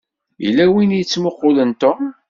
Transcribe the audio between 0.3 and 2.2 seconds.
Yella win i yettmuqqulen Tom.